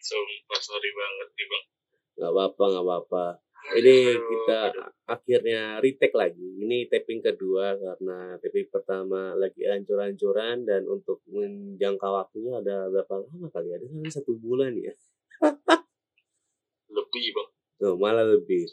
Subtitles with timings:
[0.00, 1.64] Sumpah sorry banget nih bang.
[2.18, 3.24] Gak apa-apa, gak apa-apa.
[3.70, 4.74] Ini kita
[5.06, 6.42] akhirnya retake lagi.
[6.58, 13.46] Ini taping kedua karena taping pertama lagi hancur-hancuran dan untuk menjangka waktunya ada berapa lama
[13.54, 13.70] kali?
[13.70, 14.90] Ada kan satu bulan ya.
[16.90, 17.48] Lebih bang.
[17.78, 18.66] Tuh, malah lebih.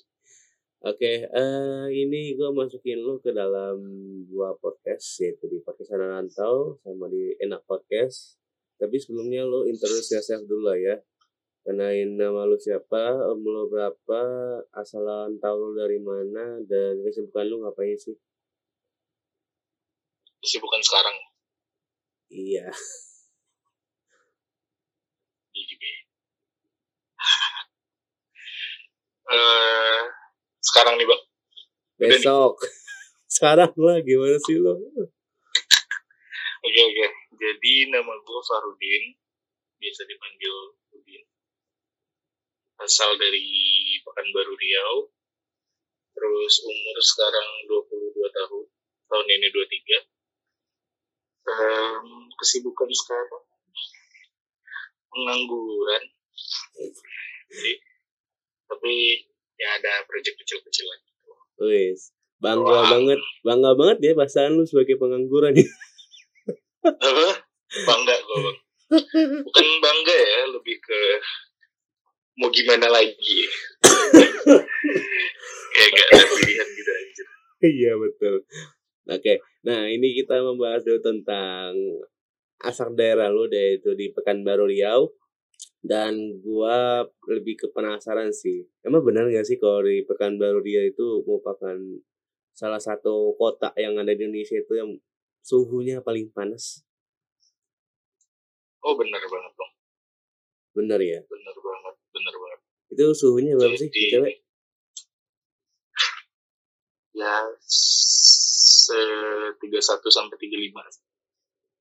[0.85, 3.81] Oke, eh ini gue masukin lu ke dalam
[4.29, 8.37] dua podcast yaitu di podcast Anak Rantau sama di Enak Podcast.
[8.77, 10.95] Tapi sebelumnya lu introduce yourself dulu lah ya.
[11.65, 14.21] Kenalin nama lu siapa, umur lu berapa,
[14.71, 15.03] asal
[15.43, 18.15] tahu lu dari mana, dan kesibukan lu ngapain sih?
[20.39, 21.17] Kesibukan sekarang.
[22.31, 22.71] Iya.
[25.51, 25.87] Iya juga.
[25.91, 25.99] ya.
[29.27, 30.01] Eh,
[30.63, 31.21] sekarang nih bang.
[31.99, 32.15] Udah nih.
[32.15, 32.55] Besok.
[33.35, 34.71] Sekarang lah gimana sih lu?
[36.63, 37.05] Oke oke.
[37.37, 39.13] Jadi nama gue Farudin,
[39.77, 40.55] biasa dipanggil
[40.89, 41.21] Udin.
[42.81, 43.45] Asal dari
[44.01, 45.13] Pekanbaru Riau.
[46.17, 48.65] Terus umur sekarang 22 tahun.
[49.05, 50.01] Tahun ini 23.
[51.47, 52.07] Em,
[52.41, 53.45] kesibukan sekarang
[55.13, 56.03] pengangguran.
[57.47, 57.73] Jadi,
[58.67, 58.93] tapi
[59.55, 60.99] ya ada proyek kecil-kecilan.
[61.57, 62.89] Wis, bangga Wah.
[62.91, 65.65] banget, bangga banget ya pasangan lu sebagai pengangguran ya.
[66.95, 67.29] Apa?
[67.83, 68.57] Bangga gue bang.
[69.43, 71.01] Bukan bangga ya, lebih ke
[72.39, 73.39] mau gimana lagi.
[75.75, 77.23] Kayak gak ada pilihan gitu aja.
[77.65, 78.35] Iya betul.
[79.07, 81.71] Oke, nah ini kita membahas dulu tentang
[82.61, 85.13] asal daerah lu yaitu di Pekanbaru Riau
[85.79, 88.67] dan gua lebih ke penasaran sih.
[88.83, 91.77] Emang benar nggak sih kalau di Pekanbaru Riau itu merupakan
[92.57, 94.91] salah satu kota yang ada di Indonesia itu yang
[95.47, 96.83] suhunya paling panas?
[98.83, 99.71] Oh bener banget bang,
[100.75, 101.19] Bener ya?
[101.23, 102.59] bener banget, bener banget.
[102.91, 104.35] Itu suhunya berapa sih Jadi- cewek?
[107.17, 108.99] Ya, se
[109.57, 110.85] 31 sampai 35.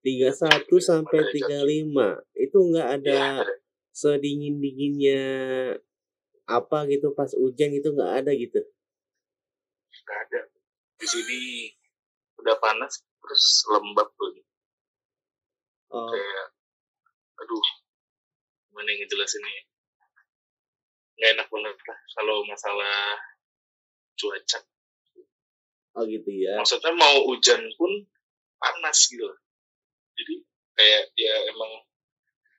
[0.01, 2.23] 31 sampai 35.
[2.33, 3.45] Itu nggak ada Ya,
[3.93, 5.23] sedingin dinginnya
[6.47, 8.63] apa gitu pas hujan itu nggak ada gitu
[9.99, 10.41] gak ada.
[10.97, 11.67] Di sini
[12.39, 14.43] udah panas, terus lembab lagi.
[15.91, 16.47] oh Kayak,
[17.43, 17.67] aduh,
[18.71, 19.63] gimana yang ngejelasinnya ya?
[21.17, 22.97] Nggak enak banget lah kalau masalah
[24.17, 24.61] cuaca.
[25.97, 27.89] oh gitu ya maksudnya mau hujan pun
[28.61, 29.25] panas gitu
[30.13, 30.35] jadi
[30.77, 31.73] kayak ya emang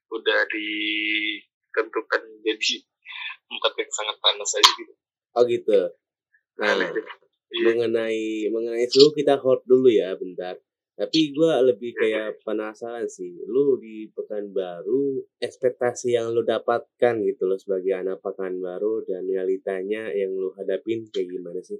[0.10, 2.74] udah ditentukan jadi
[3.46, 4.94] tempat yang sangat panas aja gitu
[5.38, 5.80] oh gitu
[6.58, 6.74] nah.
[6.74, 6.90] Iya.
[7.48, 10.60] Mengenai mengenai suhu kita hold dulu ya bentar.
[10.98, 17.60] Tapi gua lebih kayak penasaran sih lu di Pekanbaru ekspektasi yang lu dapatkan gitu loh
[17.62, 21.78] sebagai anak Pekanbaru dan realitanya yang lu hadapin kayak gimana sih?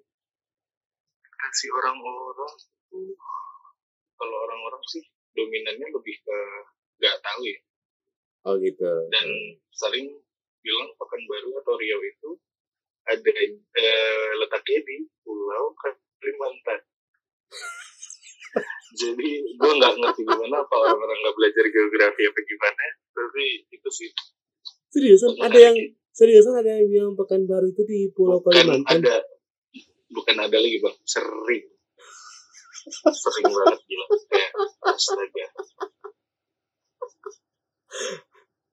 [1.26, 2.54] Kasih orang-orang
[2.94, 3.18] tuh
[4.22, 5.02] kalau orang-orang sih
[5.34, 6.38] dominannya lebih ke
[7.02, 7.60] nggak tahu ya.
[8.46, 8.92] Oh gitu.
[9.10, 9.28] Dan
[9.74, 10.14] sering
[10.62, 12.30] bilang Pekanbaru atau Riau itu
[13.08, 16.80] ada eh, letaknya di Pulau Kalimantan.
[19.02, 22.86] Jadi gue nggak ngerti gimana apa orang-orang nggak belajar geografi apa gimana,
[23.16, 24.10] tapi itu sih.
[24.92, 25.38] Seriusan?
[25.40, 25.76] Ada yang
[26.16, 29.04] seriusan ada yang bilang Pekanbaru itu di Pulau bukan Kalimantan?
[29.04, 29.16] ada.
[30.08, 30.96] Bukan ada lagi bang.
[31.04, 31.66] Sering.
[33.12, 34.52] Sering banget bilang kayak
[34.88, 35.46] astaga.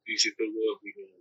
[0.05, 1.12] Di situ gue bingung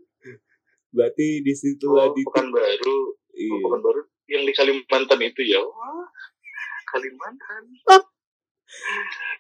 [0.94, 2.98] berarti di situ oh, di Pekanbaru
[3.34, 3.52] iya.
[3.58, 5.60] Oh, Pekanbaru yang di Kalimantan itu ya.
[5.60, 6.08] Wah,
[6.94, 7.64] Kalimantan.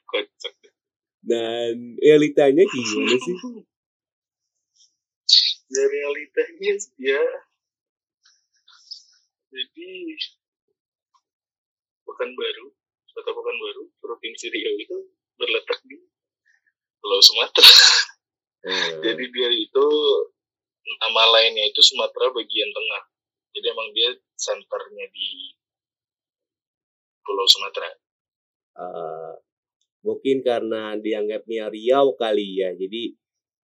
[0.10, 0.54] Kocak.
[1.24, 3.36] dan realitanya gimana sih
[5.74, 7.24] Ya realitanya ya.
[9.50, 9.90] Jadi
[12.06, 12.68] Pekanbaru,
[13.10, 14.98] kota Pekanbaru, Provinsi Riau itu
[15.40, 15.98] berletak di
[17.02, 17.74] Pulau Sumatera.
[18.64, 19.86] Eh, Jadi dia itu
[21.04, 23.04] nama lainnya itu Sumatera bagian tengah.
[23.52, 25.54] Jadi emang dia senternya di
[27.20, 27.90] Pulau Sumatera.
[28.74, 29.34] eh,
[30.02, 33.14] mungkin karena dianggapnya Riau kali ya jadi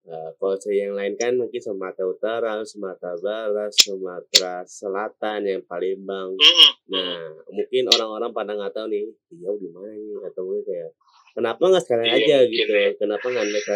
[0.06, 6.38] eh, kalau saya yang lain kan mungkin Sumatera Utara Sumatera Barat Sumatera Selatan yang Palembang
[6.38, 6.70] Mm-mm.
[6.94, 7.20] nah
[7.50, 9.04] mungkin orang-orang pada nggak tahu nih
[9.34, 10.92] Riau di mana nih atau mungkin kayak
[11.34, 12.90] kenapa nggak sekalian Iya, aja gitu ya.
[12.96, 13.76] kenapa nggak mereka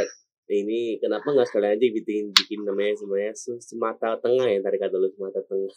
[0.51, 5.07] ini kenapa nggak sekalian aja bikin bikin namanya sebenarnya Sumatera Tengah yang tadi kata lu
[5.13, 5.75] Sumatera Tengah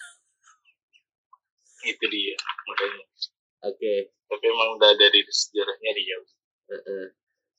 [1.86, 2.36] itu dia
[2.66, 3.02] makanya
[3.70, 3.94] oke
[4.26, 6.22] tapi emang udah dari sejarahnya Riau
[6.66, 7.06] Heeh.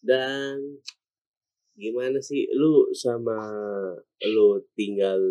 [0.03, 0.83] Dan
[1.77, 3.39] gimana sih lu sama
[4.27, 5.21] lu tinggal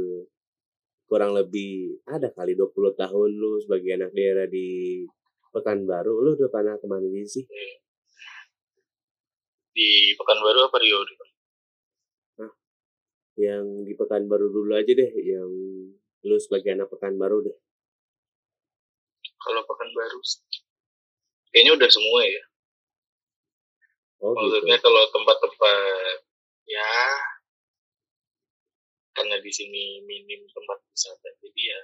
[1.06, 5.02] kurang lebih ada kali 20 tahun lu sebagai anak daerah di
[5.56, 7.40] Pekanbaru, lu udah pernah ke mana sih?
[9.72, 11.00] Di Pekanbaru apa Rio?
[13.36, 15.50] Yang di Pekanbaru dulu aja deh, yang
[16.24, 17.56] lu sebagai anak Pekanbaru deh.
[19.36, 20.20] Kalau Pekanbaru,
[21.52, 22.42] kayaknya udah semua ya.
[24.24, 24.40] Oh gitu.
[24.40, 26.24] Maksudnya kalau tempat-tempat
[26.66, 26.92] ya
[29.16, 31.82] karena di sini minim tempat wisata jadi ya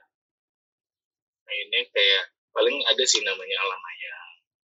[1.42, 4.16] nah ini kayak paling ada sih namanya Alamaya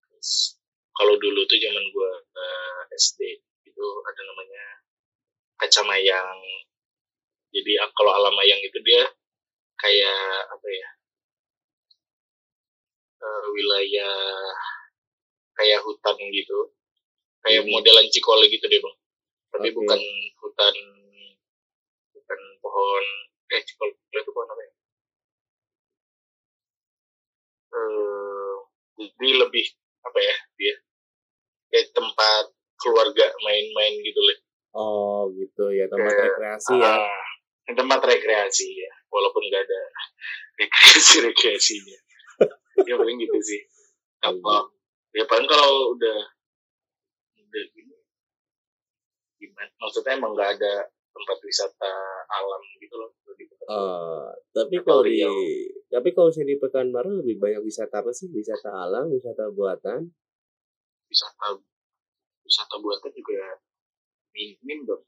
[0.08, 0.56] terus
[0.96, 3.20] kalau dulu tuh zaman gua uh, SD
[3.68, 4.64] itu ada namanya
[5.54, 6.40] Kacamayang
[7.54, 9.06] jadi kalau Alamayang itu dia
[9.78, 10.18] kayak
[10.50, 10.88] apa ya
[13.22, 14.14] uh, wilayah
[15.54, 16.58] kayak hutan gitu
[17.46, 17.70] kayak Hmm.
[17.70, 18.96] modelan Cikole gitu deh bang
[19.54, 19.76] tapi Oke.
[19.78, 20.00] bukan
[20.42, 20.74] hutan
[22.10, 23.04] bukan pohon
[23.54, 24.72] eh Cikole itu pohon apa ya
[27.74, 28.54] eh
[28.98, 29.66] jadi lebih
[30.02, 30.74] apa ya dia
[31.70, 32.44] kayak tempat
[32.82, 34.38] keluarga main-main gitu loh
[34.74, 36.98] Oh gitu ya, tempat Kayak, rekreasi ya.
[37.64, 39.82] Tempat rekreasi ya walaupun nggak ada
[40.60, 41.98] rekreasi rekreasinya
[42.84, 43.62] ya paling gitu sih
[44.20, 44.68] apa
[45.16, 46.18] ya paling kalau udah
[47.40, 47.96] udah gini
[49.40, 50.74] gimana maksudnya emang nggak ada
[51.14, 51.92] tempat wisata
[52.26, 55.32] alam gitu loh di Eh, tapi kalau di Riau.
[55.88, 58.28] tapi kalau saya di Pekanbaru lebih banyak wisata apa sih?
[58.28, 60.04] Wisata alam, wisata buatan.
[61.08, 61.56] wisata
[62.44, 63.56] wisata buatan juga
[64.36, 65.00] minim dong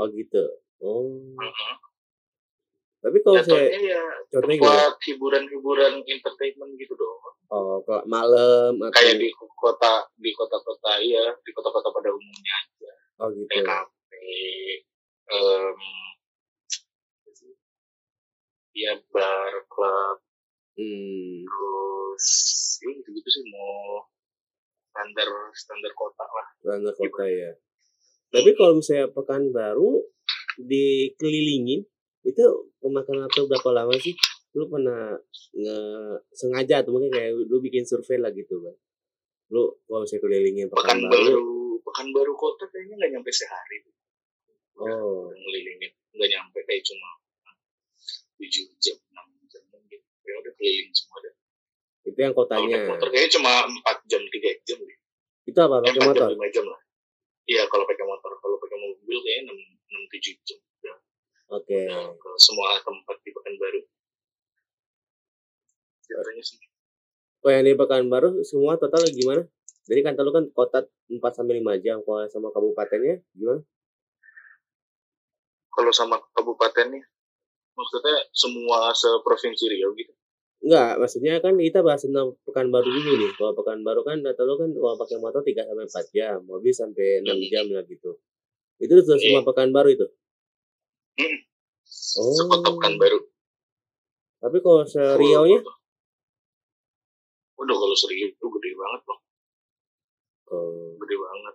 [0.00, 0.64] Oh gitu.
[0.80, 1.36] Oh.
[3.00, 8.94] Tapi kalau saya Jatuhnya ya contohnya tempat hiburan-hiburan entertainment gitu dong Oh, kalau malam atau
[8.94, 13.48] kayak di kota di kota-kota ya di kota-kota pada umumnya aja oh gitu.
[13.50, 14.30] kayak kafe
[15.34, 15.78] em,
[18.70, 20.18] ya bar klub
[20.78, 21.42] Hmm.
[21.44, 22.26] terus
[22.80, 24.06] ya gitu-gitu sih mau
[24.88, 27.50] standar standar kota lah Ranah kota ya.
[28.30, 30.06] Tapi kalau misalnya Pekanbaru
[30.58, 31.86] dikelilingin
[32.26, 32.44] itu
[32.82, 34.14] pemakan waktu berapa lama sih?
[34.56, 35.14] Lu pernah
[35.54, 35.78] nge
[36.34, 38.74] sengaja atau mungkin kayak lu bikin survei lah gitu kan?
[39.54, 41.42] Lu kalau misalnya kelilingin Pekanbaru, Pekanbaru
[41.86, 43.78] Pekanbaru kota kayaknya nggak nyampe sehari
[44.80, 47.08] oh ngelilingin nggak nyampe kayak cuma
[48.40, 49.62] tujuh jam enam jam
[49.92, 51.34] gitu ya udah keliling semua deh
[52.08, 52.76] itu yang kalau kotanya.
[52.80, 54.98] naik motor kayaknya cuma empat jam tiga jam deh
[55.48, 56.28] Itu apa pakai motor?
[56.32, 56.80] lima jam lah
[57.44, 59.58] iya kalau pakai motor kalau pakai mobil kayaknya enam
[59.90, 60.96] enam tujuh jam udah
[61.58, 61.80] Oke.
[61.90, 63.80] udah ke semua tempat di Pekanbaru
[66.06, 66.58] ceritanya sih
[67.40, 69.48] Kalau yang di Pekanbaru semua total gimana?
[69.88, 72.04] Jadi kan lu kan kota 4 sampai 5 jam.
[72.04, 73.64] Kalau sama kabupatennya gimana?
[75.80, 77.00] kalau sama kabupatennya
[77.72, 80.12] maksudnya semua seprovinsi Riau gitu
[80.60, 83.32] Enggak, maksudnya kan kita bahas tentang Pekanbaru dulu nih.
[83.32, 87.24] Kalau Pekanbaru kan data lu kan kalau pakai motor 3 sampai 4 jam, mobil sampai
[87.24, 88.20] 6 jam lah gitu.
[88.80, 90.06] Itu sudah semua Pekanbaru itu.
[91.20, 91.50] Hmm.
[91.90, 92.34] Oh.
[92.34, 93.20] sekota Pekanbaru
[94.40, 95.60] Tapi kalau seriaunya
[97.60, 99.20] udah kalau serius itu gede banget loh
[100.48, 100.96] oh.
[100.96, 101.54] gede banget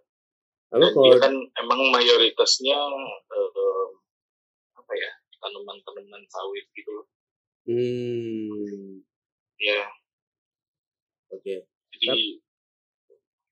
[0.69, 1.33] Tapi dan kalau dia kan
[1.65, 2.77] emang mayoritasnya
[3.33, 3.87] eh,
[4.77, 7.05] apa ya tanaman-tanaman sawit gitu loh
[7.65, 9.01] hmm,
[9.57, 9.89] ya
[11.33, 11.55] oke.
[11.89, 12.37] jadi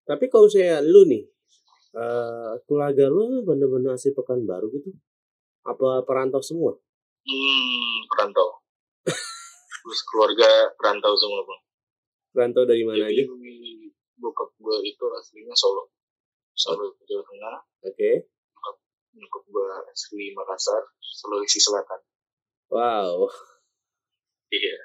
[0.03, 1.25] Tapi kalau saya lu nih
[1.93, 4.89] eh keluarga lu bener-bener asli Pekanbaru gitu?
[5.63, 6.73] Apa perantau semua?
[7.23, 8.59] hmm, perantau
[9.83, 11.61] terus keluarga perantau semua bang
[12.33, 13.33] Perantau dari mana jadi aja?
[14.19, 15.91] bokap gue itu aslinya Solo
[16.55, 17.57] Solo Jawa Tengah
[17.87, 18.11] Oke.
[19.13, 22.01] nyokap gue asli Makassar Sulawesi Selatan
[22.67, 23.29] Wow.
[24.49, 24.77] iya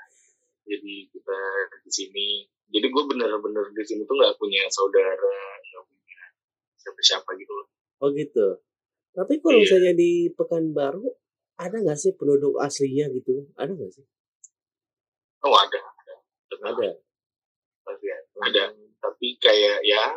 [0.62, 1.38] jadi kita
[1.83, 2.27] di sini
[2.69, 5.35] jadi gue bener-bener di sini tuh nggak punya saudara
[5.65, 5.98] nggak punya
[6.78, 7.66] siapa-siapa gitu loh
[7.99, 8.62] Oh gitu.
[9.11, 9.62] Tapi kalau Iya.
[9.66, 11.02] misalnya di Pekanbaru
[11.58, 13.42] ada nggak sih penduduk aslinya gitu?
[13.54, 14.06] Ada nggak sih?
[15.40, 16.14] oh ada ada
[16.47, 16.90] Tetap Ada.
[17.82, 18.38] pasti ada.
[18.42, 18.64] ada
[18.99, 20.14] tapi kayak ya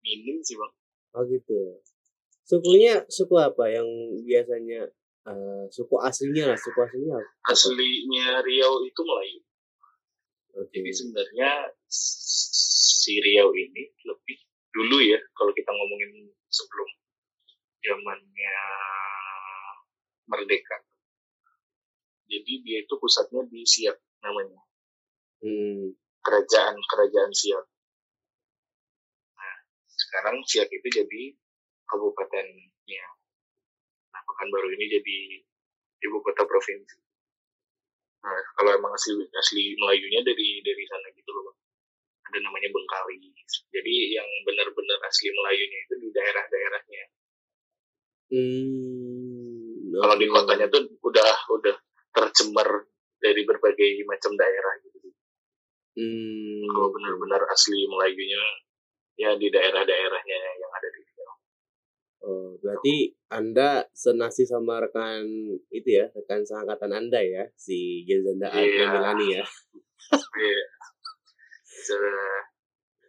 [0.00, 0.72] minim sih bang
[1.12, 1.78] Oh gitu.
[2.42, 3.86] Sukunya suku apa yang
[4.20, 4.90] biasanya
[5.24, 7.28] eh, suku aslinya lah, suku aslinya apa?
[7.48, 9.40] aslinya Riau itu Melayu
[10.54, 10.68] Oke.
[10.74, 11.50] jadi sebenarnya
[11.88, 14.38] si Riau ini lebih
[14.74, 16.88] dulu ya kalau kita ngomongin sebelum
[17.78, 18.58] zamannya
[20.26, 20.82] merdeka.
[22.26, 24.58] Jadi dia itu pusatnya di Siak namanya.
[25.44, 25.92] Hmm.
[26.24, 27.64] kerajaan kerajaan Siak.
[29.36, 31.22] Nah sekarang Siak itu jadi
[31.84, 33.06] kabupatennya.
[34.10, 35.18] Nah Pekanbaru ini jadi
[36.08, 36.96] ibu kota provinsi.
[38.24, 41.54] Nah kalau emang asli asli Melayunya dari dari sana gitu loh
[42.24, 43.30] ada namanya Bengkali
[43.74, 47.04] jadi yang benar-benar asli Melayunya itu di daerah-daerahnya
[48.34, 49.92] Hmm.
[49.94, 51.76] kalau di kotanya tuh udah udah
[52.10, 52.66] tercemar
[53.18, 55.10] dari berbagai macam daerah gitu
[55.94, 56.64] Hmm.
[56.70, 58.42] kalau benar-benar asli Melayunya
[59.14, 61.32] ya di daerah-daerahnya yang ada di Riau.
[62.24, 65.22] Oh, berarti Anda senasi sama rekan
[65.68, 68.90] itu ya, rekan seangkatan Anda ya, si Genzanda Iya.
[68.90, 69.44] Milani ya.
[70.34, 70.62] Iya.
[71.62, 72.53] Secara-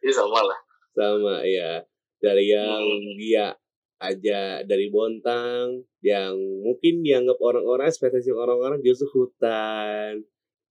[0.05, 0.59] Ini sama lah.
[0.93, 1.81] Sama ya.
[2.21, 3.17] Dari yang Hmm.
[3.17, 3.57] dia
[3.97, 10.21] aja dari Bontang, yang mungkin dianggap orang-orang spesifik orang-orang justru hutan.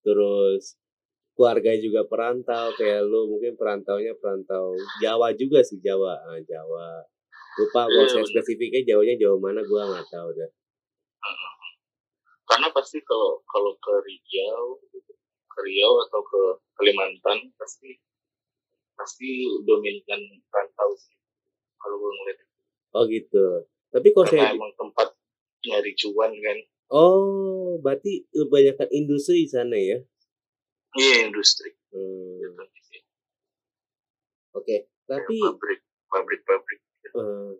[0.07, 0.79] Terus
[1.35, 7.03] keluarga juga perantau kayak lu mungkin perantaunya perantau Jawa juga sih Jawa ah, Jawa
[7.59, 8.31] lupa kalau Iya, saya bener.
[8.39, 10.51] spesifiknya Jawanya Jawa mana gua nggak tahu dah
[12.47, 14.79] Karena pasti kalau kalau ke Riau,
[15.51, 16.41] ke Riau atau ke
[16.79, 17.99] Kalimantan pasti
[18.95, 19.29] pasti
[19.63, 21.15] dominan rantau sih.
[21.77, 22.39] Kalau gue ngeliat,
[22.93, 23.47] oh gitu
[23.89, 25.15] tapi kalau saya emang tempat
[25.63, 26.59] nyari cuan kan.
[26.91, 29.99] oh berarti kebanyakan industri di sana ya
[30.95, 31.75] Iya industri.
[31.91, 32.99] Hmm, Gitu.
[34.53, 36.81] oke tapi Kayak pabrik, pabrik-pabrik.
[37.13, 37.53] eh,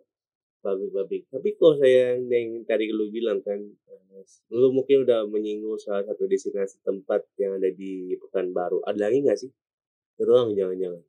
[0.59, 6.03] pabrik-pabrik tapi kalau saya yang, tadi lu bilang kan eh, lu mungkin udah menyinggung salah
[6.03, 9.51] satu destinasi tempat yang ada di Pekanbaru ada lagi nggak sih
[10.17, 11.03] doang jangan-jangan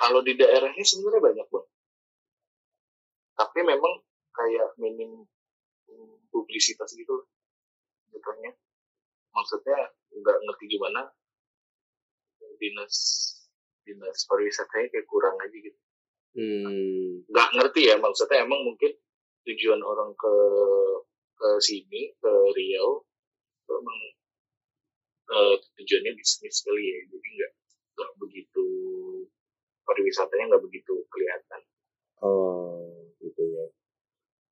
[0.00, 1.66] Kalau di daerahnya sebenarnya banyak bang.
[3.36, 3.94] Tapi memang
[4.32, 5.28] kayak minim
[6.32, 7.28] publisitas gitu.
[8.16, 8.56] Jatuhnya.
[9.36, 9.78] Maksudnya
[10.10, 11.06] nggak ngerti gimana
[12.60, 12.96] dinas
[13.86, 15.78] dinas pariwisatanya kayak kurang aja gitu.
[16.36, 18.92] hmm Nggak ngerti ya maksudnya emang mungkin
[19.48, 20.34] tujuan orang ke
[21.40, 23.00] ke sini ke Riau
[23.64, 23.98] itu emang
[25.32, 27.52] eh, tujuannya bisnis kali ya jadi nggak
[27.96, 28.66] nggak begitu
[29.90, 31.60] pariwisatanya nggak begitu kelihatan.
[32.22, 33.66] oh gitu ya.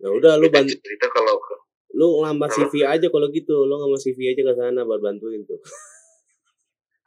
[0.03, 1.39] Ya udah lu bantu cerita kalau
[1.95, 3.65] lu Kalau- CV aja kalau gitu.
[3.65, 5.59] Lu ngelamar CV aja ke sana buat bantuin tuh.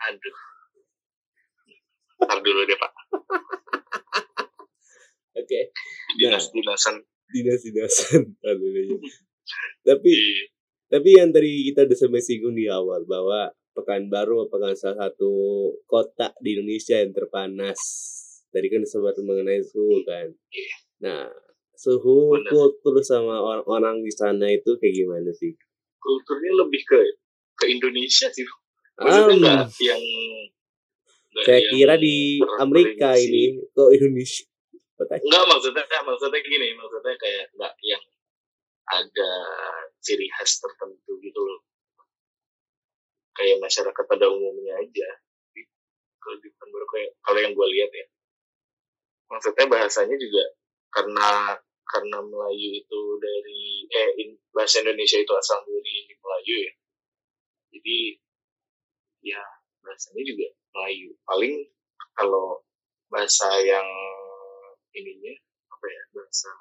[0.08, 0.38] Aduh.
[2.24, 2.92] Ntar dulu deh pak.
[5.38, 5.60] Oke.
[6.20, 8.22] Dinas dinasan dinas dinasan
[9.88, 10.12] tapi di
[10.92, 15.32] tapi yang tadi kita udah sampai singgung di awal bahwa Pekanbaru merupakan salah satu
[15.88, 17.80] kota di Indonesia yang terpanas
[18.52, 20.76] tadi kan sempat mengenai suhu kan Iya.
[21.02, 21.24] nah
[21.74, 22.52] suhu Benar.
[22.52, 25.56] kultur sama orang-orang di sana itu kayak gimana sih
[25.98, 27.00] kulturnya lebih ke
[27.58, 28.46] ke Indonesia sih
[29.00, 30.04] maksudnya nggak yang
[31.32, 34.44] saya yang kira di Amerika ini kok Indonesia.
[35.02, 38.04] Enggak maksudnya maksudnya gini, maksudnya kayak enggak yang
[38.86, 39.32] ada
[39.98, 41.66] ciri khas tertentu gitu loh.
[43.34, 45.10] Kayak masyarakat pada umumnya aja.
[46.22, 48.06] Kalau di kayak kalau yang gue lihat ya.
[49.32, 50.44] Maksudnya bahasanya juga
[50.92, 51.56] karena
[51.88, 56.74] karena Melayu itu dari eh in- bahasa Indonesia itu asal dari Melayu ya.
[57.72, 57.98] Jadi
[59.24, 59.42] ya
[59.82, 61.16] bahasanya juga Melayu.
[61.24, 61.54] Paling
[62.16, 62.60] kalau
[63.12, 63.88] bahasa yang
[64.96, 65.34] ininya
[65.72, 66.52] apa ya bahasa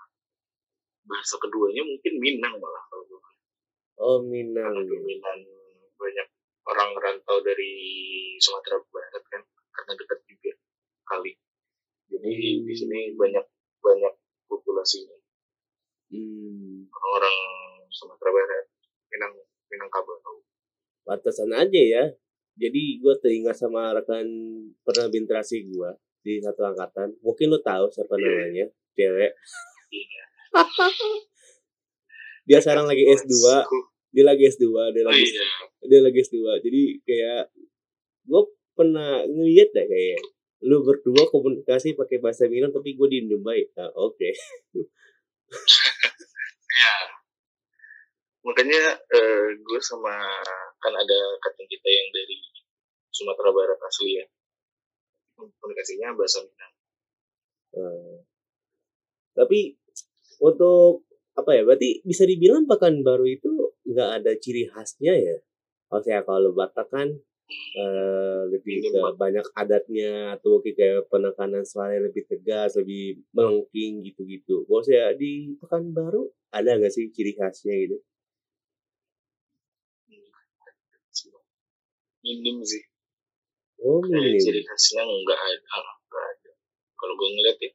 [1.06, 3.20] bahasa keduanya mungkin Minang malah kalau gue
[4.00, 5.38] oh Minang karena dominan
[5.98, 6.28] banyak
[6.70, 7.74] orang rantau dari
[8.38, 9.42] Sumatera Barat kan
[9.74, 10.52] karena dekat juga
[11.10, 11.34] kali
[12.20, 12.64] jadi Hmm.
[12.68, 13.44] di sini banyak
[13.80, 14.14] banyak
[14.46, 15.16] populasinya.
[16.10, 17.36] Hmm, orang
[17.88, 18.66] Sumatera Barat
[19.10, 19.34] Minang
[19.70, 20.18] Minangkabau
[21.02, 22.04] pantesan aja ya.
[22.54, 24.26] Jadi gue teringat sama rekan
[24.84, 27.16] pernah berinteraksi gue di satu angkatan.
[27.24, 28.22] Mungkin lu tahu siapa Iya.
[28.22, 28.66] namanya?
[28.94, 29.32] Cewek.
[29.90, 30.24] Iya.
[32.50, 33.30] dia sekarang lagi S2
[34.10, 35.46] dia lagi S2 dia oh lagi iya.
[35.86, 37.42] dia lagi S2 jadi kayak
[38.26, 38.42] gue
[38.74, 40.18] pernah ngeliat deh kayak
[40.60, 43.72] lu berdua komunikasi pakai bahasa Minang tapi gue diem baik.
[43.76, 44.30] Nah, oke.
[46.70, 46.94] Ya
[48.40, 50.16] makanya eh, gue sama
[50.80, 52.40] kan ada kating kita yang dari
[53.12, 54.26] Sumatera Barat asli ya.
[55.36, 56.74] Komunikasinya bahasa Minang.
[57.70, 58.16] Eh,
[59.36, 59.76] tapi
[60.40, 65.36] untuk apa ya berarti bisa dibilang Pekanbaru itu nggak ada ciri khasnya ya?
[65.92, 67.08] Maksudnya kalau Batak kan
[67.52, 74.64] eh, lebih ke banyak adatnya atau kayak penekanan suara lebih tegas lebih melengking gitu-gitu.
[74.64, 77.98] Kalau saya di Pekanbaru ada nggak sih ciri khasnya gitu?
[82.20, 82.84] Minim sih.
[83.80, 84.36] Oh minim.
[84.38, 86.50] ciri khasnya nggak ada nggak ada.
[86.94, 87.70] Kalau gue ngeliat ya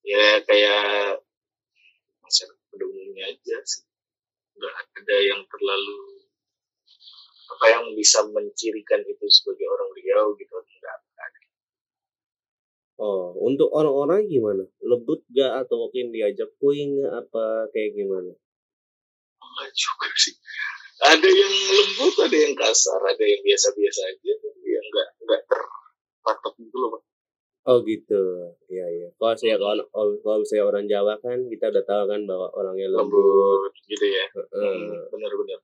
[0.00, 0.84] ya kayak
[2.24, 3.84] masyarakat pada umumnya aja sih.
[4.58, 6.19] Nggak ada yang terlalu
[7.50, 11.38] apa yang bisa mencirikan itu sebagai orang Riau gitu enggak ada
[13.00, 14.60] Oh, untuk orang-orang gimana?
[14.84, 18.36] Lembut gak atau mungkin diajak puing apa kayak gimana?
[19.40, 20.34] enggak juga sih
[21.00, 26.54] ada yang lembut ada yang kasar ada yang biasa-biasa aja tapi yang enggak enggak terpatok
[26.60, 27.00] gitu loh.
[27.68, 29.08] Oh gitu, iya iya.
[29.20, 29.84] Kalau saya kalau
[30.24, 33.20] kalau saya orang Jawa kan kita udah tahu kan bahwa orangnya lembut.
[33.20, 34.72] lembut gitu ya Heeh.
[34.80, 35.60] Hmm, bener-bener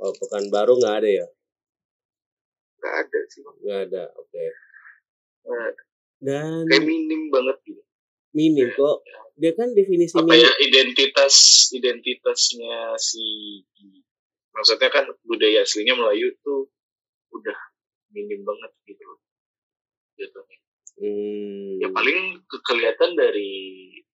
[0.00, 1.26] Oh, Pekanbaru nggak ada ya?
[2.80, 3.44] nggak ada sih.
[3.44, 4.44] Nggak ada, oke.
[5.44, 5.82] Nggak ada.
[6.20, 7.82] Dan kayak minim banget gitu
[8.34, 9.02] minim kok.
[9.40, 10.44] Dia kan definisi apa minim.
[10.44, 11.34] ya identitas
[11.72, 13.24] identitasnya si
[14.52, 16.68] maksudnya kan budaya aslinya Melayu tuh
[17.32, 17.58] udah
[18.12, 19.20] minim banget gitu loh
[20.18, 20.58] jatuhnya.
[21.00, 23.52] Hmm, ya paling ke- kelihatan dari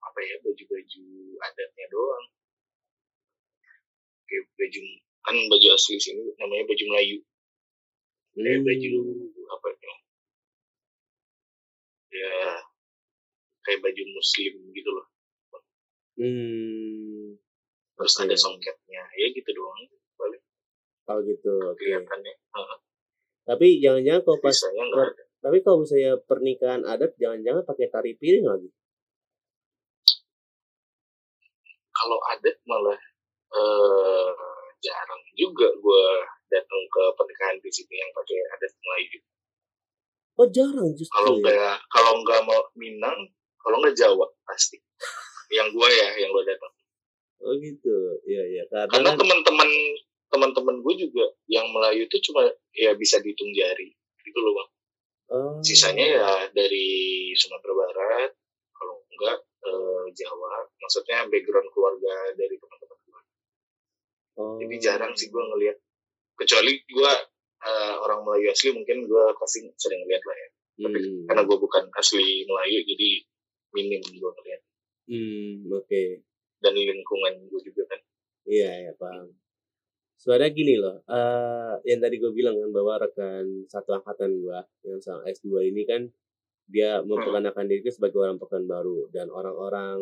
[0.03, 1.07] apa ya baju-baju
[1.39, 2.27] adatnya doang
[4.27, 4.81] kayak baju
[5.23, 7.19] kan baju asli sini namanya baju Melayu.
[8.33, 8.91] Kayak hmm, baju
[9.53, 9.95] apa ya
[12.13, 12.35] ya
[13.65, 15.07] kayak baju muslim gitu loh.
[16.19, 17.41] Hmm,
[17.97, 19.03] terus ada songketnya.
[19.17, 19.81] Ya gitu doang
[20.19, 20.43] paling.
[21.11, 22.35] Oh gitu, kelihatannya.
[22.37, 22.79] Heeh.
[23.43, 24.55] Tapi jangan-jangan kalau pas,
[25.43, 28.71] tapi kalau misalnya pernikahan adat, jangan-jangan pakai tari piring lagi.
[32.03, 33.01] kalau adat malah
[33.55, 34.52] eh
[34.83, 36.05] jarang juga gue
[36.51, 39.21] datang ke pernikahan di sini yang pakai adat Melayu
[40.41, 41.45] Oh jarang justru kalau ya.
[41.45, 43.19] nggak kalau nggak mau Minang
[43.61, 44.81] kalau nggak Jawa pasti.
[45.53, 46.73] Yang gue ya yang gue datang
[47.43, 48.63] Oh gitu, iya iya.
[48.71, 49.71] Karena, karena teman-teman
[50.31, 53.91] teman-teman gue juga yang Melayu itu cuma ya bisa dihitung jari.
[54.23, 54.69] Gitu loh bang.
[55.33, 56.87] Oh, sisanya ya dari
[57.35, 58.31] Sumatera Barat
[58.79, 60.71] kalau enggak eh, Jawa.
[60.79, 62.69] Maksudnya background keluarga dari gue
[64.39, 65.77] oh, jadi jarang sih gue ngelihat
[66.39, 67.13] kecuali gue
[67.63, 70.49] eh, orang Melayu asli mungkin gue pasti sering lihat lah ya.
[70.73, 73.11] Tapi Hmm, karena gue bukan asli Melayu jadi
[73.77, 74.61] minim gue ngeliat.
[75.09, 76.03] Hmm, oke.
[76.63, 78.01] dan lingkungan gue juga kan.
[78.47, 79.35] Iya, ya paham.
[80.15, 85.03] Soalnya gini loh, eh yang tadi gue bilang kan bahwa rekan satu angkatan gue yang
[85.03, 86.07] sama S2 ini kan
[86.71, 89.99] dia memperkenalkan diri sebagai orang Pekanbaru dan orang-orang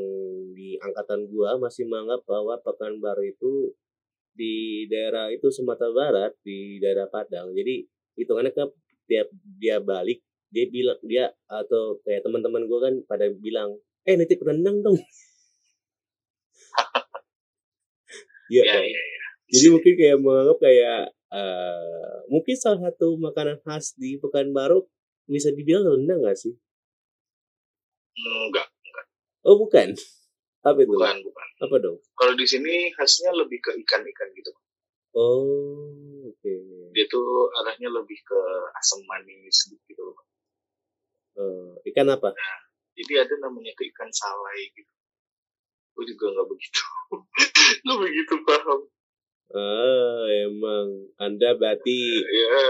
[0.53, 3.73] di angkatan gue masih menganggap bahwa Pekanbaru itu
[4.41, 7.53] di daerah itu Sumatera Barat di daerah Padang.
[7.53, 7.85] Jadi
[8.17, 8.65] hitungannya ke
[9.05, 9.23] dia
[9.61, 13.77] dia balik dia bilang dia atau kayak teman-teman gue kan pada bilang
[14.09, 14.97] eh nitip rendang dong.
[18.51, 18.83] Iya ya kan?
[18.83, 21.01] ya ya Jadi mungkin kayak menganggap kayak
[21.31, 24.83] eh mungkin salah satu makanan khas di Pekanbaru
[25.31, 26.51] bisa dibilang rendang gak sih?
[28.19, 28.67] enggak
[29.47, 29.95] Oh bukan.
[30.63, 30.91] Apa itu?
[30.91, 31.97] bukan bukan Apa dong?
[32.13, 34.53] kalau di sini khasnya lebih ke ikan-ikan gitu
[35.11, 35.89] Oh
[36.27, 36.55] oke.
[36.91, 37.25] dia tuh
[37.57, 38.41] arahnya lebih ke
[38.75, 40.19] asam manis gitu loh
[41.33, 42.35] Eh, ikan apa?
[42.93, 44.93] jadi ada namanya tuh ikan salai gitu
[45.91, 46.83] gue juga nggak begitu
[47.83, 48.81] nggak begitu paham
[49.51, 52.63] Ah emang Anda berarti ya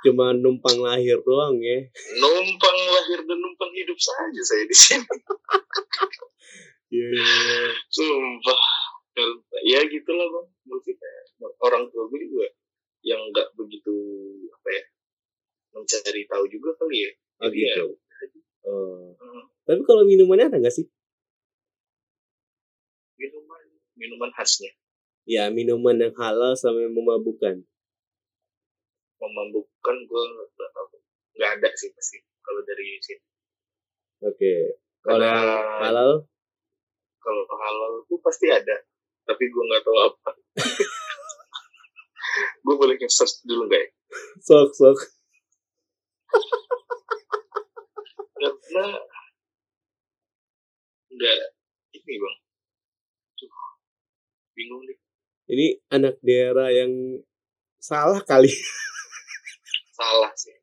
[0.00, 1.84] cuma numpang lahir doang ya?
[2.14, 5.04] numpang lahir dan numpang hidup saja saya di sini
[6.94, 7.08] Iya.
[7.10, 7.60] iya.
[7.90, 8.62] sumpah
[9.66, 11.10] ya gitulah bang maksudnya
[11.58, 12.46] orang tua gue juga
[13.02, 13.94] yang nggak begitu
[14.54, 14.84] apa ya
[15.74, 17.86] mencari tahu juga kali ya Oh Jadi ya, gitu.
[18.62, 19.10] Oh.
[19.18, 20.86] hmm, Tapi kalau minumannya ada nggak sih?
[23.18, 23.62] minuman
[23.94, 24.70] minuman khasnya
[25.24, 27.64] Ya minuman yang halal sama yang memabukkan.
[29.18, 31.00] memabukkan gue nggak tahu
[31.34, 33.24] nggak ada sih pasti kalau dari sini
[34.22, 34.78] Oke.
[35.02, 36.10] Kalau Karena yang halal
[37.24, 38.76] kalau halal tuh pasti ada
[39.24, 40.30] tapi gue nggak tahu apa.
[42.64, 43.88] Gue boleh search dulu nggak ya?
[44.42, 44.98] Sok sok.
[48.34, 48.86] karena
[51.08, 51.38] nggak
[51.94, 52.36] ini bang.
[53.34, 53.50] Tuh,
[54.52, 54.98] bingung nih
[55.44, 56.92] Ini anak daerah yang
[57.78, 58.50] salah kali.
[59.94, 60.52] salah sih.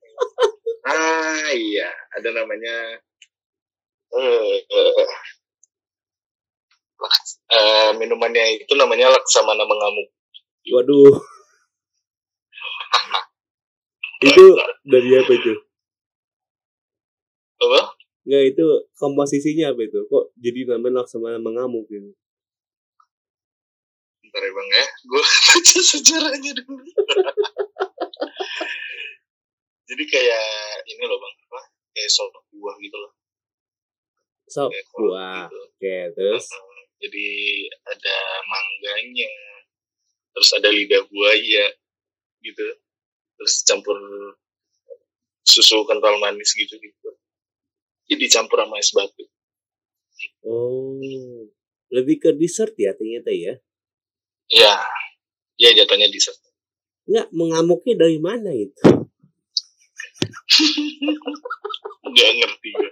[0.82, 1.94] Ah iya.
[2.18, 2.98] Ada namanya
[4.12, 5.31] eh eh, laks-
[7.52, 10.08] eh, minumannya itu namanya laksamana mengamuk
[10.70, 11.18] Waduh.
[14.30, 14.46] itu
[14.86, 15.54] dari apa itu?
[17.62, 20.06] apa Enggak itu komposisinya apa itu?
[20.06, 22.14] Kok jadi namanya laksana mengamuk gitu?
[24.22, 26.86] Bentar ya bang ya, gue baca sejarahnya dulu.
[29.92, 30.48] Jadi kayak
[30.88, 31.62] ini loh bang, apa?
[31.98, 33.12] Kayak sop buah gitu loh.
[34.48, 35.58] sop buah gitu.
[35.58, 36.71] oke terus Heeh.
[37.02, 37.28] Jadi
[37.90, 39.34] ada mangganya
[40.32, 41.66] terus ada lidah buaya
[42.46, 42.66] gitu
[43.36, 43.98] terus campur
[45.42, 47.10] susu kental manis gitu gitu.
[48.06, 49.26] Jadi campur sama es batu.
[50.46, 51.02] Oh
[51.92, 53.58] lebih ke dessert ya ternyata ya?
[54.48, 54.78] Ya
[55.58, 56.38] ya jatuhnya dessert.
[57.10, 58.86] Nggak mengamuknya dari mana itu?
[62.12, 62.92] Nggak ngerti gue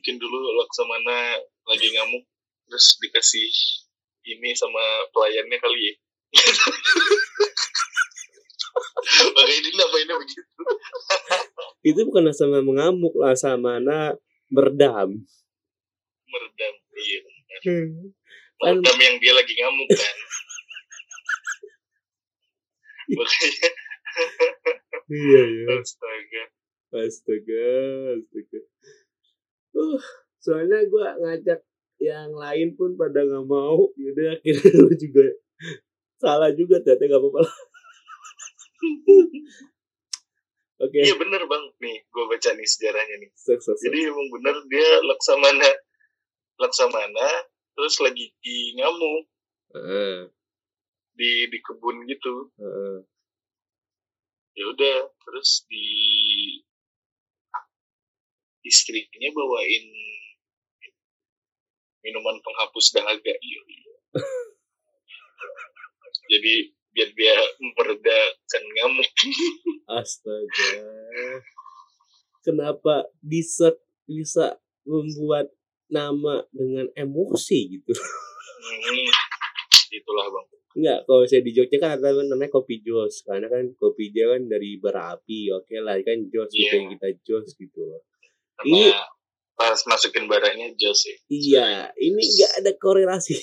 [0.00, 1.36] mungkin dulu laksamana
[1.68, 2.24] lagi ngamuk
[2.70, 3.50] terus dikasih
[4.30, 4.78] ini sama
[5.10, 5.94] pelayannya kali ya.
[9.34, 10.62] Makanya dia napainnya begitu.
[11.82, 14.14] Itu bukan sama mengamuk lah sama mana
[14.46, 15.18] berdam.
[16.30, 17.58] Meredam iya benar.
[17.66, 18.14] Kan-
[18.62, 20.16] meredam yang dia lagi ngamuk kan?
[23.18, 23.68] Makanya.
[25.10, 25.66] Iya iya.
[25.74, 26.42] Astaga.
[26.94, 27.66] Astaga
[28.14, 28.60] astaga.
[29.74, 29.98] Uh
[30.40, 31.60] soalnya gue ngajak
[32.00, 33.92] yang lain pun pada nggak mau.
[33.94, 35.24] Yaudah akhirnya lu juga
[36.16, 37.56] salah juga ternyata nggak apa-apa lah.
[40.88, 40.96] oke.
[40.96, 41.64] Iya bener bang.
[41.84, 43.30] Nih gue baca nih sejarahnya nih.
[43.36, 45.70] Sukses jadi emang bener dia laksamana
[46.56, 47.28] laksamana
[47.76, 49.28] terus lagi di ngamuk.
[49.70, 50.26] Heeh,
[51.14, 52.50] di di kebun gitu.
[52.58, 53.04] Heeh.
[54.50, 55.86] ya udah terus di
[58.66, 59.86] istrinya bawain
[62.00, 63.92] minuman penghapus dahaga iya, iya.
[66.30, 66.54] jadi
[66.90, 69.10] biar dia meredakan ngamuk.
[70.00, 70.70] Astaga.
[72.42, 75.50] Kenapa dessert bisa membuat
[75.86, 77.94] nama dengan emosi gitu?
[78.60, 79.08] Hmm,
[79.88, 80.46] itulah bang.
[80.76, 83.24] Enggak, kalau saya di Jogja kan ada namanya kopi jos.
[83.24, 85.96] Karena kan kopi dia kan dari bara api oke lah.
[86.04, 86.76] Kan jos gitu Iya.
[86.76, 87.80] yang kita jos gitu.
[88.54, 88.94] Karena Ini-
[89.60, 91.66] pas masukin barangnya jos ya iya
[92.00, 93.36] ini enggak ada korelasi.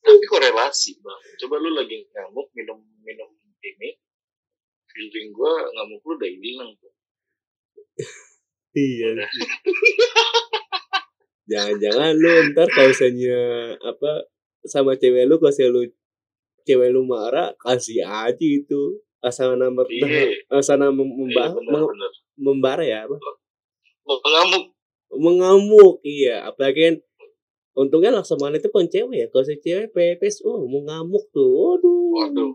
[0.00, 1.20] Tapi korelasi bang.
[1.44, 3.28] Coba lu lagi ngamuk minum minum
[3.60, 4.00] ini.
[4.88, 6.88] Feeling gua ngamuk lu udah hilang tuh
[8.72, 9.12] iya.
[11.52, 13.40] Jangan-jangan lu ntar kalau misalnya
[13.84, 14.24] apa
[14.64, 15.82] sama cewek lu kalau lu
[16.64, 19.04] cewek lu marah kasih aja itu.
[19.20, 20.30] Asal nama iya.
[20.48, 23.16] asal nama iya membah bener meng- bener membara ya apa?
[24.06, 24.64] Mau ngamuk
[25.18, 26.46] mengamuk iya.
[26.46, 26.96] Apalagi kan
[27.76, 32.10] untungnya laksamana itu kan cewek ya kalau saya cewek pepes oh mau ngamuk tuh waduh.
[32.16, 32.54] Waduh.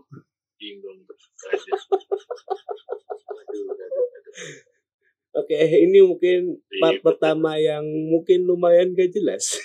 [0.58, 1.04] Bingung
[5.38, 9.60] oke ini mungkin part Iya, pertama yang mungkin lumayan gak jelas.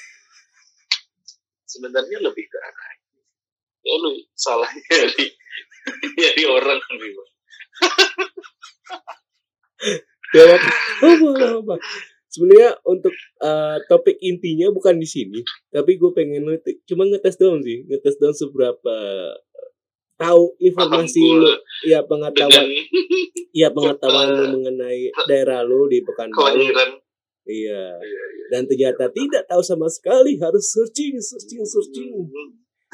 [1.64, 2.90] Sebenarnya lebih ke arah
[3.90, 5.26] ya lu salah nyari
[6.20, 6.80] nyari orang
[10.36, 11.76] ya apa
[12.30, 15.40] sebenarnya untuk eh, topik intinya bukan di sini
[15.74, 18.96] tapi gue pengen ngetes cuma ngetes doang sih ngetes doang seberapa
[19.34, 19.34] eh,
[20.20, 21.50] tahu informasi lu
[21.88, 22.70] ya pengetahuan
[23.56, 26.38] ya pengetahuan lu eh, mengenai daerah lu di Pekanbaru.
[26.38, 26.90] kelahiran.
[27.50, 27.98] Iya.
[27.98, 28.46] Iya, iya.
[28.54, 32.14] dan ternyata tidak tahu sama sekali harus searching searching searching.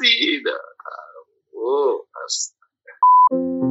[0.00, 0.64] Tidak
[1.60, 3.65] oh astaga